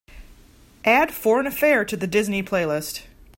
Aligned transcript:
Add 0.83 1.13
Foreign 1.13 1.45
Affair 1.45 1.85
to 1.85 1.95
the 1.95 2.07
disney 2.07 2.41
playlist. 2.41 3.03